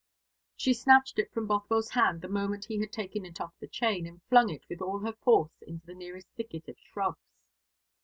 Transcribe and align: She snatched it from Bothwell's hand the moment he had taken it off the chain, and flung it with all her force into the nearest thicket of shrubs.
She 0.55 0.73
snatched 0.73 1.19
it 1.19 1.31
from 1.31 1.45
Bothwell's 1.45 1.91
hand 1.91 2.21
the 2.23 2.27
moment 2.27 2.65
he 2.65 2.79
had 2.79 2.91
taken 2.91 3.23
it 3.23 3.39
off 3.39 3.53
the 3.59 3.67
chain, 3.67 4.07
and 4.07 4.19
flung 4.29 4.49
it 4.49 4.63
with 4.67 4.81
all 4.81 4.97
her 4.97 5.13
force 5.13 5.61
into 5.61 5.85
the 5.85 5.93
nearest 5.93 6.27
thicket 6.35 6.67
of 6.67 6.79
shrubs. 6.79 7.29